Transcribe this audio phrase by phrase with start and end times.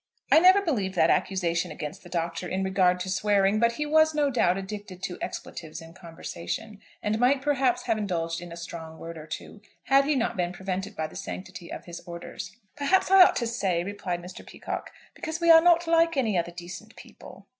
[0.31, 4.15] I never believed that accusation against the Doctor in regard to swearing; but he was
[4.15, 8.97] no doubt addicted to expletives in conversation, and might perhaps have indulged in a strong
[8.97, 12.57] word or two, had he not been prevented by the sanctity of his orders.
[12.75, 14.43] "Perhaps I ought to say," replied Mr.
[14.43, 17.45] Peacocke, "because we are not like any other decent people."